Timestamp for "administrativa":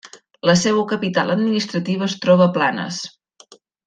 1.35-2.07